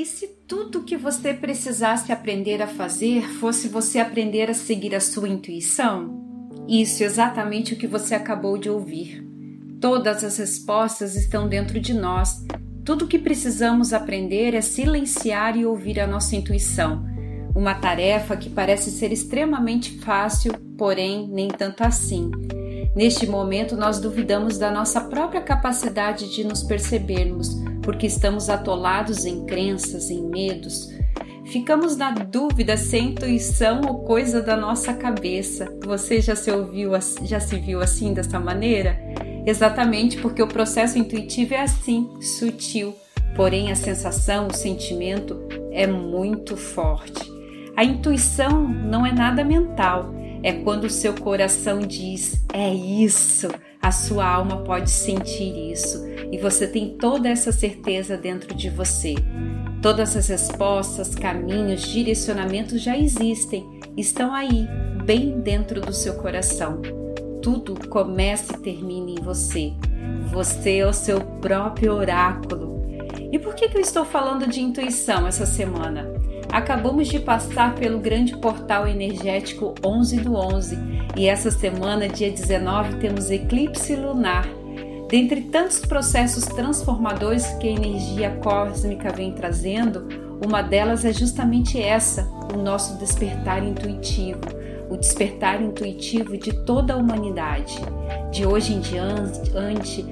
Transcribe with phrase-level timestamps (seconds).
[0.00, 5.00] E se tudo que você precisasse aprender a fazer fosse você aprender a seguir a
[5.00, 6.48] sua intuição?
[6.66, 9.22] Isso é exatamente o que você acabou de ouvir.
[9.78, 12.46] Todas as respostas estão dentro de nós.
[12.82, 17.04] Tudo o que precisamos aprender é silenciar e ouvir a nossa intuição.
[17.54, 22.30] Uma tarefa que parece ser extremamente fácil, porém nem tanto assim.
[22.96, 29.44] Neste momento, nós duvidamos da nossa própria capacidade de nos percebermos, porque estamos atolados em
[29.44, 30.90] crenças, em medos.
[31.46, 35.72] Ficamos na dúvida se é intuição ou coisa da nossa cabeça.
[35.84, 36.92] Você já se ouviu,
[37.24, 38.98] já se viu assim dessa maneira?
[39.44, 42.94] Exatamente porque o processo intuitivo é assim, sutil,
[43.34, 45.40] porém a sensação, o sentimento
[45.72, 47.28] é muito forte.
[47.76, 53.48] A intuição não é nada mental, é quando o seu coração diz: é isso,
[53.80, 59.14] a sua alma pode sentir isso e você tem toda essa certeza dentro de você.
[59.82, 64.68] Todas as respostas, caminhos, direcionamentos já existem, estão aí,
[65.04, 66.82] bem dentro do seu coração.
[67.42, 69.72] Tudo começa e termina em você.
[70.30, 72.79] Você é o seu próprio oráculo.
[73.32, 76.10] E por que, que eu estou falando de intuição essa semana?
[76.50, 80.76] Acabamos de passar pelo grande portal energético 11 do 11
[81.16, 84.48] e essa semana, dia 19, temos eclipse lunar.
[85.08, 90.08] Dentre tantos processos transformadores que a energia cósmica vem trazendo,
[90.44, 94.40] uma delas é justamente essa, o nosso despertar intuitivo,
[94.88, 97.76] o despertar intuitivo de toda a humanidade.
[98.32, 100.04] De hoje em diante,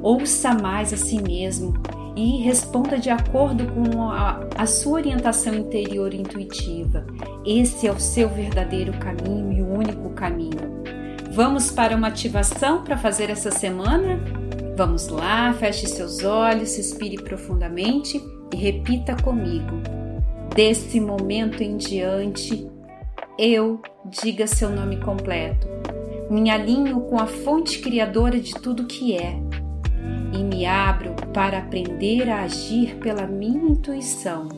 [0.00, 1.74] ouça mais a si mesmo
[2.22, 7.04] e responda de acordo com a, a, sua orientação interior intuitiva.
[7.44, 10.84] Esse é o seu verdadeiro caminho e o único caminho.
[11.32, 14.20] Vamos para uma ativação para fazer essa semana?
[14.76, 19.82] Vamos lá, feche seus olhos, respire profundamente e repita comigo.
[20.54, 22.70] Desse momento em diante,
[23.36, 25.66] eu diga seu nome completo.
[26.30, 29.42] Me alinho com a fonte criadora de tudo que é
[30.32, 34.48] e me abro para aprender a agir pela minha intuição.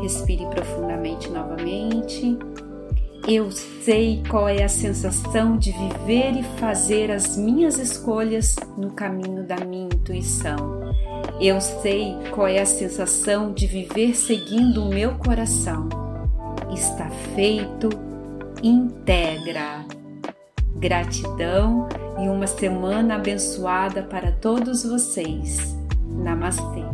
[0.00, 2.38] Respire profundamente novamente.
[3.26, 9.44] Eu sei qual é a sensação de viver e fazer as minhas escolhas no caminho
[9.44, 10.56] da minha intuição.
[11.40, 15.88] Eu sei qual é a sensação de viver seguindo o meu coração.
[16.72, 17.88] Está feito,
[18.62, 19.84] integra.
[20.76, 25.76] Gratidão e uma semana abençoada para todos vocês.
[26.06, 26.84] Namastê.